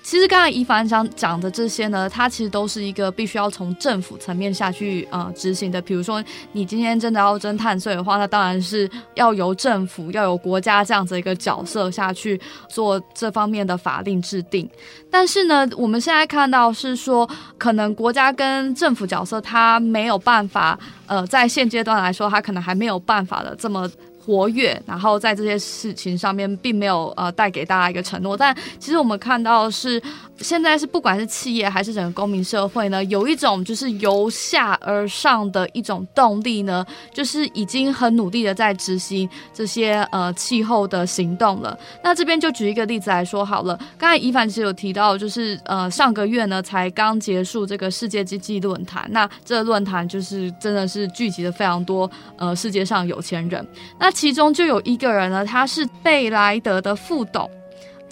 [0.02, 5.80] 其实刚才一凡讲讲的这些呢，它其实都是一个必须要从政府层面下去呃执行的。
[5.80, 6.22] 比如说，
[6.52, 12.38] 你今天真的要征碳税的话，那当然是要由政府、要有国家这样子一个角色下去
[12.68, 14.68] 做这方面的法令制定。
[15.10, 23.88] 但是呢，我们现在看到是说，可能国家跟政府角色它没有办法，呃，在现阶段来说，它可能还没有办法的这么。
[24.24, 30.00] 活跃，然后在这些事情上面并没有呃带给大家一个承诺，但其实我们看到是
[30.38, 41.76] 现在是不管是企业还是整个公民社会呢，有一种就是由下而上的一种动力呢，就是已经很努力的在执行这些呃气候的行动了。
[42.04, 53.66] 那这边就举一个例子来说好了，刚才宜凡其实有提到，就是呃上个月呢才刚结束这个世界经济论坛，那这个论坛就是真的是聚集了非常多呃世界上有钱人，
[53.98, 54.11] 那。
[54.12, 57.50] 其中就有一个人呢，他是贝莱德的副董。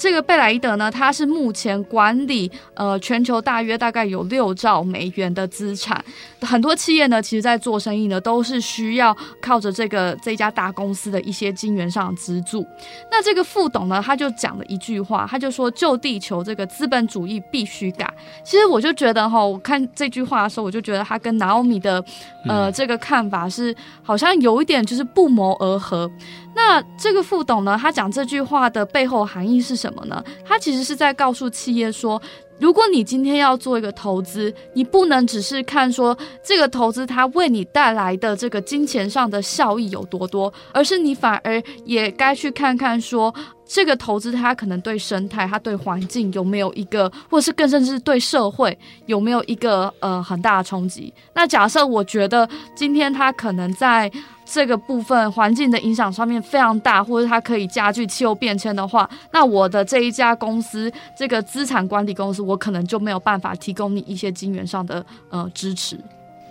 [0.00, 6.02] 这个贝莱伊德呢，他是目前管理呃全球大约大概有六兆美元的资产。
[6.40, 12.66] 很多企业呢，其实在做生意呢，都是需要靠着这个这家大公司的一些金源上的资助。
[13.10, 18.10] 那这个副董呢，他就讲了一句话，他就说：“救地球，这个资本主义必须改。”
[18.42, 22.02] 其实我就觉得哈，我看这句话的时候，我就觉得他跟 Naomi 的
[22.48, 26.10] 呃这个看法是好像有一点就是不谋而合。
[26.54, 30.22] 那这个副董呢，他讲这句话的背后含义是什么呢？
[30.44, 32.20] 他其实是在告诉企业说，
[32.60, 43.34] 如果你今天要做一个投资，你不能只是看说这个投资它为你带来的这个金钱上的效益有多多，而是你反而也该去看看说
[43.66, 51.12] 这个投资它可能对生态、它对环境有没有一个，或是更甚至是对社会有没有一个呃很大的冲击。
[51.34, 54.10] 那假设我觉得今天它可能在。
[54.52, 65.98] 这个部分环境的影响上面非常大，或者它可以加剧气候变迁的话，那我的这一家公司，这个资产管理公司，我可能就没有办法提供你一些金源上的呃支持。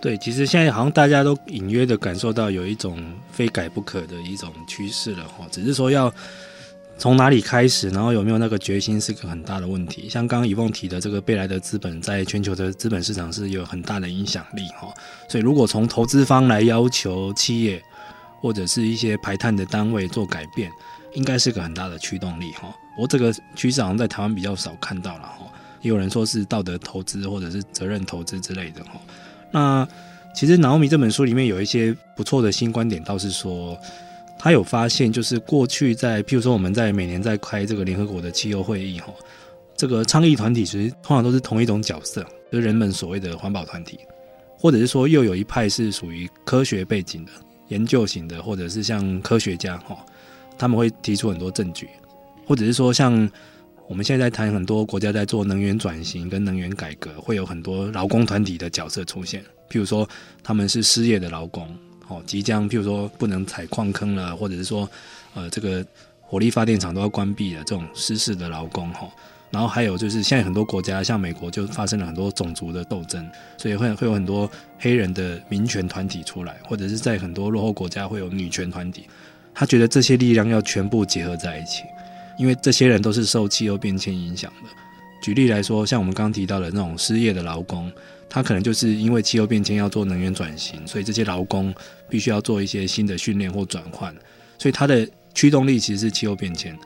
[0.00, 2.98] 对，其实现在好像大家都隐约的感受到有一种
[3.30, 6.12] 非改不可的一种趋势了哈，只是说要。
[6.98, 10.06] 从哪里开始，然后有没有那个决心，是个很大的问题。
[10.06, 14.92] 像刚刚一梦提的这个贝莱德资本，在全球的资本市场是有很大的影响力哈。
[15.26, 17.82] 所以，如果从投资方来要求企业
[18.42, 20.70] 或者是一些排碳的单位做改变，
[21.14, 22.68] 应该是个很大的驱动力哈。
[22.98, 25.50] 我这个趋势好像在台湾比较少看到了哈。
[25.80, 29.00] 也有人说是道德投资或者是责任投资之类的哈。
[29.50, 29.88] 那
[30.34, 33.78] 其实 Naomi 这本书里面有一些不错的新观点，倒是说。
[34.42, 39.12] 他有发现，就是过去在，譬如说我们在每年在开这个联合国的气候会议，哈，
[39.76, 43.98] 这个倡议团体其实通常都是同一种角色，就是人们所谓的环保团体，
[44.58, 47.32] 或者是说又有一派是属于科学背景的、
[47.68, 49.94] 研究型的，或者是像科学家，哈，
[50.56, 51.86] 他们会提出很多证据，
[52.46, 53.30] 或者是说像
[53.90, 60.08] 我们现在在谈很多国家在做能源转型跟能源改革，会有很多劳工团体的角色出现，譬如说
[60.44, 61.68] 他们是失业的劳工。
[62.06, 64.88] 哦，即将譬如说不能采矿坑了，或者是说，
[65.34, 65.84] 呃，这个
[66.20, 69.08] 火力发电厂都要关闭了，这种失事的劳工哈。
[69.50, 73.28] 然后还有就是现在很多国家，像美国就发生了很多种族的斗争，
[73.58, 79.06] 所以会会有很多黑人的民权团体出来，或者是在很多落后国家会有女权团体。
[79.52, 81.82] 他觉得这些力量要全部结合在一起，
[82.40, 84.70] 因为这些人都是受气候变迁影响的。
[85.20, 87.92] 举例来说，像我们刚刚提到的那种失业的劳工。
[88.32, 91.74] 他可能就是因为气候变迁要做能源转型，所以这些劳工
[92.08, 94.14] 必须要做一些新的训练或转换，
[94.56, 96.78] 所以他的驱动力其实是气候变迁。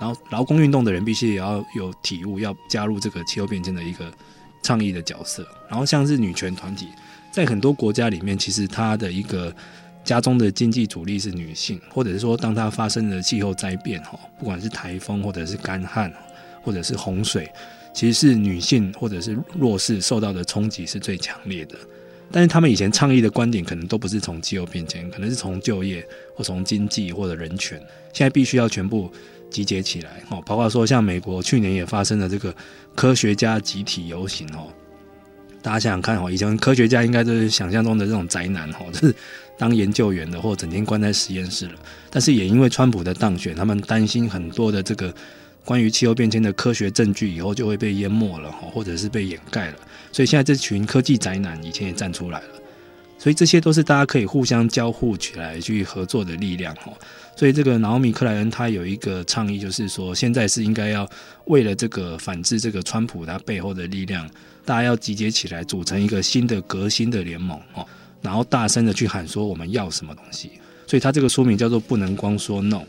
[0.00, 4.12] 然后劳工运动的人必须也要有体悟，要加入这个气候变迁的一个
[4.64, 5.46] 倡议的角色。
[5.70, 6.88] 然后像是女权团体，
[7.32, 9.54] 在很多国家里面，其实他的一个
[10.04, 16.12] 家中的经济主力是女性，或者是说，当它发生了气候灾变，哈，不管是台风或者是干旱，
[16.62, 17.50] 或者是洪水。
[17.94, 21.76] 其实是女性或者是弱势受到的冲击是最强烈的，
[22.28, 27.78] 但是他们以前倡议的观点可能都不是从气候变迁，可能是从就业或从经济或者人权，
[28.12, 29.08] 现在必须要全部
[29.48, 30.42] 集结起来哦。
[30.44, 32.52] 包括说像美国去年也发生了这个
[32.96, 34.66] 科学家集体游行哦，
[35.62, 39.14] 大家想想看哦，以前科学家应该都是想象中的这种宅男哦，就是
[39.58, 41.74] 当研究员的，或者整天关在实验室了。
[42.10, 45.14] 但是也因为川普的当选，他们担心很多的这个
[45.64, 49.76] 关于气候变迁的科学证据以后就会被淹没了，或者是被掩盖了。
[50.12, 52.48] 所以现在这群科技宅男以前也站出来了。
[53.16, 56.92] 所以这些都是大家可以互相交互起来去合作的力量哈。
[57.36, 61.08] 所以这个瑙米克莱恩他有一个倡议，就是说现在是应该要
[61.46, 64.28] 为了这个反制这个川普他背后的力量。
[64.66, 67.86] 大家要集结起来，组成一个新的革新的联盟哦，
[68.24, 70.50] 然后大声的去喊说我们要什么东西。
[70.86, 72.82] 所以他这个书名叫做“不能光说 no”，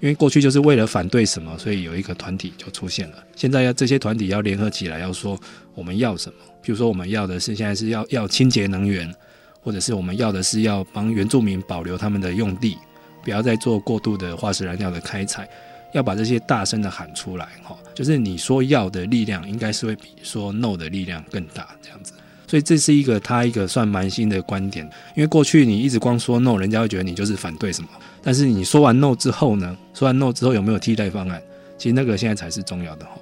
[0.00, 3.16] 因为过去就是为了反对什么，所以有一个团体就出现了。
[3.34, 5.40] 现在要这些团体要联合起来，要说
[5.74, 6.34] 我们要什么。
[6.60, 9.12] 比如说我们要的是现在是要要清洁能源，
[9.60, 12.76] 或者是我们要的是要帮原住民保留他们的用地，
[13.24, 15.48] 不要再做过度的化石燃料的开采。
[15.92, 22.14] 要把这些大声的喊出来，哈，就是你说要的力量，应该是会比说 no 的力量更大，这样子。
[22.52, 24.84] 所以这是一个他一个算蛮新的观点，
[25.16, 27.88] 因为过去你一直光说 no，人家会觉得你就是反对什么。
[28.22, 29.74] 但是你说完 no 之后呢？
[29.94, 31.42] 说完 no 之后有没有替代方案？
[31.78, 33.12] 其实那个现在才是重要的哈。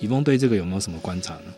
[0.00, 1.52] 以峰对这个有没有什么观察呢？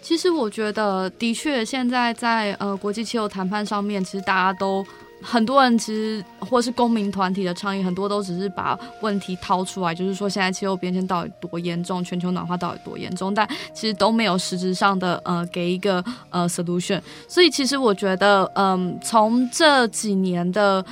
[0.00, 4.82] 其实我觉得，的确现在在呃国际气候谈判上面，其实大家都。
[5.22, 17.00] 很多人其实或是公民团体的倡议，很多都只是把问题掏出来，就是说现在气候变迁到底多严重，全球暖化到底多严重，但其实都没有实质上的呃给一个呃 solution。
[17.28, 20.84] 所以其实我觉得，嗯，从这几年的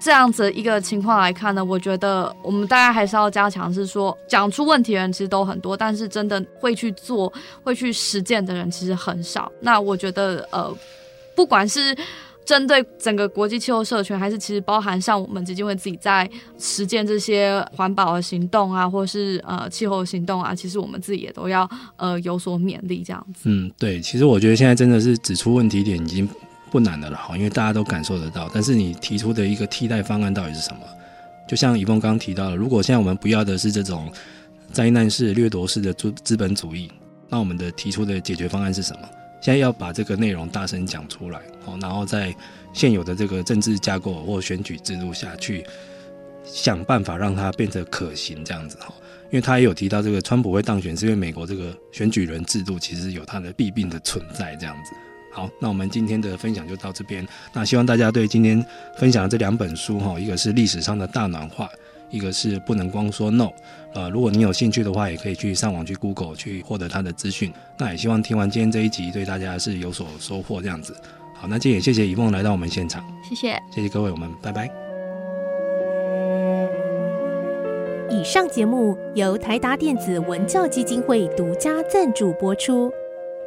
[0.00, 7.32] 这样子一个情况来看呢，我觉得我们大家还是要加强，是说讲出问题的人其实都很多，但是真的会去做、
[7.64, 9.50] 会去实践的人其实很少。
[9.60, 10.72] 那我觉得，呃，
[11.34, 11.96] 不管是
[12.48, 16.26] 针对整个国际气候社群，还是其实包含像我们基金会自己在
[16.58, 21.68] 实践这些环保的行动啊，或是呃气候行动啊，其实我们自己也都要
[21.98, 23.50] 呃有所勉励这样子。
[23.50, 26.26] 嗯，对，其实我觉得现在真的是指出问题点已经
[26.70, 28.50] 不难的了哈，因为大家都感受得到。
[28.54, 30.80] 但是你提出的一个替代方案到底是什么？
[31.46, 34.10] 就像以峰刚刚提到的，如果现在我们不要的是这种
[34.72, 36.90] 灾难式、掠夺式的资资本主义，
[37.28, 39.00] 那我们的提出的解决方案是什么？
[39.40, 42.34] 现在要把这个内容大声讲出来，哦，然后在
[42.72, 45.64] 现有的这个政治架构或选举制度下去
[46.44, 48.92] 想办法让它变得可行，这样子哈。
[49.30, 54.92] 因为他也有提到，这个川普会当选，是因为美国这个选举人制度其实有它的弊病的存在，这样子。
[55.30, 57.26] 好，那我们今天的分享就到这边。
[57.52, 58.64] 那希望大家对今天
[58.96, 61.68] 分享的这两本书哈，一个是历史上的大暖化。
[62.10, 63.50] 一个是不能光说 no，
[63.94, 67.52] 呃，如果你有兴趣的话，也可以去上网去 Google 去获得他的资讯。
[67.78, 70.94] 那也希望听完今天这一集，对大家是有所收获这样子。
[71.34, 74.70] 好，那今天也谢谢一梦来到我们现场，谢谢，谢谢各位，我们拜拜。
[78.10, 82.90] 以上节目由台达电子文教基金会独家赞助播出。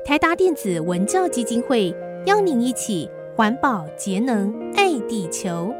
[0.05, 1.93] 台达电子文教基金会
[2.26, 5.74] 邀您一起环保节能爱地球。